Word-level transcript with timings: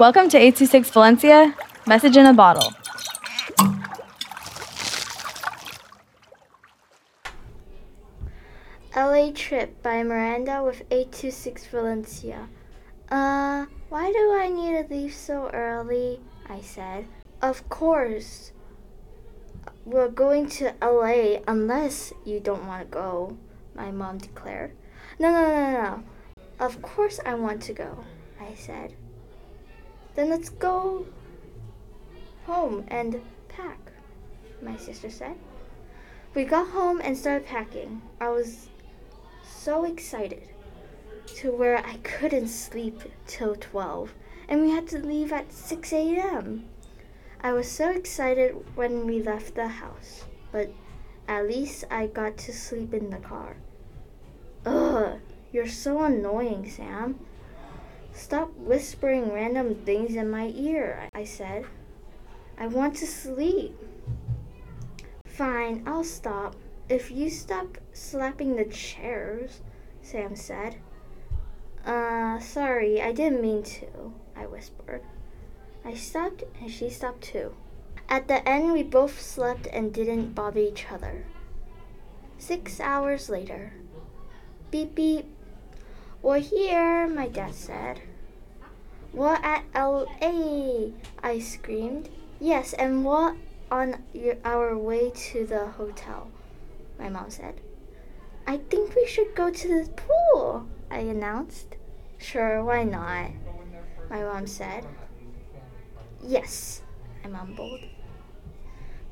Welcome 0.00 0.30
to 0.30 0.38
826 0.38 0.88
Valencia, 0.92 1.54
message 1.86 2.16
in 2.16 2.24
a 2.24 2.32
bottle. 2.32 2.72
LA 8.96 9.30
Trip 9.34 9.82
by 9.82 10.02
Miranda 10.02 10.62
with 10.64 10.80
826 10.90 11.66
Valencia. 11.66 12.48
Uh, 13.10 13.66
why 13.90 14.10
do 14.10 14.32
I 14.40 14.48
need 14.48 14.88
to 14.88 14.94
leave 14.94 15.12
so 15.12 15.50
early? 15.52 16.20
I 16.48 16.62
said. 16.62 17.06
Of 17.42 17.68
course. 17.68 18.52
We're 19.84 20.08
going 20.08 20.48
to 20.60 20.72
LA 20.80 21.42
unless 21.46 22.14
you 22.24 22.40
don't 22.40 22.66
want 22.66 22.84
to 22.84 22.88
go, 22.88 23.36
my 23.74 23.90
mom 23.90 24.16
declared. 24.16 24.72
No, 25.18 25.30
no, 25.30 25.46
no, 25.46 25.72
no. 25.72 26.02
Of 26.58 26.80
course 26.80 27.20
I 27.26 27.34
want 27.34 27.60
to 27.64 27.74
go, 27.74 28.02
I 28.40 28.54
said. 28.54 28.94
Then 30.14 30.30
let's 30.30 30.48
go 30.48 31.06
home 32.46 32.84
and 32.88 33.20
pack, 33.48 33.92
my 34.62 34.76
sister 34.76 35.10
said. 35.10 35.36
We 36.34 36.44
got 36.44 36.68
home 36.68 37.00
and 37.02 37.16
started 37.16 37.46
packing. 37.46 38.02
I 38.20 38.28
was 38.28 38.68
so 39.42 39.84
excited 39.84 40.48
to 41.36 41.52
where 41.52 41.78
I 41.78 41.96
couldn't 41.98 42.48
sleep 42.48 43.02
till 43.26 43.56
12, 43.56 44.14
and 44.48 44.60
we 44.62 44.70
had 44.70 44.86
to 44.88 44.98
leave 44.98 45.32
at 45.32 45.52
6 45.52 45.92
a.m. 45.92 46.64
I 47.40 47.52
was 47.52 47.70
so 47.70 47.90
excited 47.90 48.54
when 48.74 49.06
we 49.06 49.22
left 49.22 49.54
the 49.54 49.68
house, 49.68 50.24
but 50.52 50.70
at 51.26 51.46
least 51.46 51.84
I 51.90 52.06
got 52.06 52.36
to 52.38 52.52
sleep 52.52 52.92
in 52.92 53.10
the 53.10 53.18
car. 53.18 53.56
Ugh, 54.66 55.18
you're 55.52 55.68
so 55.68 56.02
annoying, 56.02 56.68
Sam. 56.68 57.18
Stop 58.12 58.54
whispering 58.56 59.32
random 59.32 59.74
things 59.74 60.14
in 60.14 60.30
my 60.30 60.52
ear, 60.54 61.08
I 61.14 61.24
said. 61.24 61.66
I 62.58 62.66
want 62.66 62.96
to 62.96 63.06
sleep. 63.06 63.76
Fine, 65.26 65.84
I'll 65.86 66.04
stop. 66.04 66.54
If 66.88 67.10
you 67.10 67.30
stop 67.30 67.78
slapping 67.92 68.56
the 68.56 68.64
chairs, 68.64 69.60
Sam 70.02 70.36
said. 70.36 70.76
Uh, 71.84 72.38
sorry, 72.40 73.00
I 73.00 73.12
didn't 73.12 73.40
mean 73.40 73.62
to, 73.62 74.12
I 74.36 74.46
whispered. 74.46 75.02
I 75.84 75.94
stopped 75.94 76.44
and 76.60 76.70
she 76.70 76.90
stopped 76.90 77.22
too. 77.22 77.54
At 78.08 78.28
the 78.28 78.46
end, 78.46 78.72
we 78.72 78.82
both 78.82 79.20
slept 79.20 79.66
and 79.72 79.94
didn't 79.94 80.34
bother 80.34 80.60
each 80.60 80.86
other. 80.90 81.24
Six 82.38 82.80
hours 82.80 83.30
later. 83.30 83.72
Beep 84.70 84.94
beep. 84.94 85.26
We're 86.20 86.40
here, 86.40 87.08
my 87.08 87.28
dad 87.28 87.54
said. 87.54 88.02
We're 89.12 89.34
at 89.34 89.64
LA, 89.74 90.90
I 91.22 91.40
screamed. 91.40 92.08
Yes, 92.38 92.72
and 92.74 93.04
we're 93.04 93.34
on 93.70 94.02
your, 94.12 94.36
our 94.44 94.78
way 94.78 95.10
to 95.10 95.44
the 95.44 95.66
hotel, 95.66 96.30
my 96.98 97.08
mom 97.08 97.28
said. 97.30 97.60
I 98.46 98.58
think 98.58 98.94
we 98.94 99.06
should 99.06 99.34
go 99.34 99.50
to 99.50 99.68
the 99.68 99.90
pool, 99.90 100.66
I 100.90 100.98
announced. 100.98 101.76
Sure, 102.18 102.62
why 102.62 102.84
not? 102.84 103.30
My 104.08 104.22
mom 104.22 104.46
said. 104.46 104.86
Yes, 106.22 106.82
I 107.24 107.28
mumbled. 107.28 107.80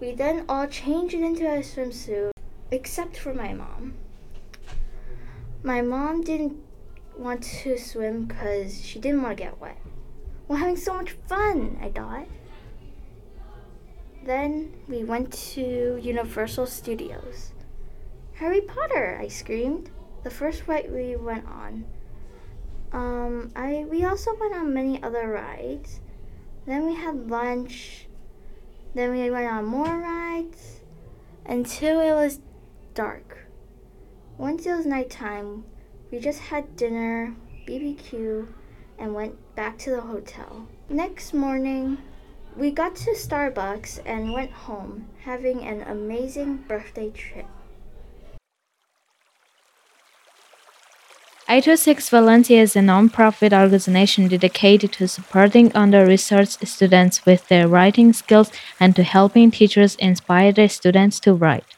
We 0.00 0.12
then 0.12 0.44
all 0.48 0.68
changed 0.68 1.14
into 1.14 1.44
a 1.44 1.58
swimsuit, 1.58 2.30
except 2.70 3.16
for 3.16 3.34
my 3.34 3.52
mom. 3.52 3.94
My 5.62 5.82
mom 5.82 6.22
didn't 6.22 6.56
want 7.18 7.42
to 7.42 7.76
swim 7.76 8.24
because 8.24 8.84
she 8.84 8.98
didn't 8.98 9.22
want 9.22 9.36
to 9.36 9.42
get 9.42 9.60
wet. 9.60 9.78
We're 10.46 10.56
having 10.56 10.76
so 10.76 10.94
much 10.94 11.12
fun, 11.12 11.78
I 11.82 11.90
thought. 11.90 12.26
Then 14.24 14.74
we 14.88 15.04
went 15.04 15.32
to 15.54 15.98
Universal 16.02 16.66
Studios. 16.66 17.52
Harry 18.34 18.60
Potter, 18.60 19.18
I 19.20 19.28
screamed. 19.28 19.90
The 20.22 20.30
first 20.30 20.66
ride 20.66 20.92
we 20.92 21.16
went 21.16 21.46
on. 21.46 21.84
Um, 22.92 23.52
I 23.54 23.84
we 23.88 24.04
also 24.04 24.34
went 24.38 24.54
on 24.54 24.72
many 24.72 25.02
other 25.02 25.28
rides. 25.28 26.00
Then 26.66 26.86
we 26.86 26.94
had 26.94 27.30
lunch. 27.30 28.06
Then 28.94 29.12
we 29.12 29.30
went 29.30 29.50
on 29.50 29.64
more 29.64 29.98
rides 29.98 30.80
until 31.44 32.00
it 32.00 32.12
was 32.12 32.40
dark. 32.94 33.46
Once 34.36 34.66
it 34.66 34.74
was 34.74 34.86
nighttime, 34.86 35.64
we 36.10 36.18
just 36.18 36.40
had 36.40 36.76
dinner, 36.76 37.34
BBQ, 37.66 38.48
and 38.98 39.14
went 39.14 39.36
back 39.54 39.78
to 39.78 39.90
the 39.90 40.00
hotel. 40.00 40.66
Next 40.88 41.34
morning, 41.34 41.98
we 42.56 42.70
got 42.70 42.96
to 42.96 43.10
Starbucks 43.10 44.00
and 44.06 44.32
went 44.32 44.50
home, 44.50 45.08
having 45.24 45.62
an 45.62 45.82
amazing 45.82 46.64
birthday 46.68 47.10
trip. 47.10 47.46
826 51.50 52.10
Valencia 52.10 52.60
is 52.60 52.76
a 52.76 52.82
non-profit 52.82 53.54
organization 53.54 54.28
dedicated 54.28 54.92
to 54.92 55.08
supporting 55.08 55.74
under-researched 55.74 56.66
students 56.68 57.24
with 57.24 57.48
their 57.48 57.66
writing 57.66 58.12
skills 58.12 58.50
and 58.78 58.94
to 58.94 59.02
helping 59.02 59.50
teachers 59.50 59.96
inspire 59.96 60.52
their 60.52 60.68
students 60.68 61.18
to 61.20 61.32
write. 61.32 61.77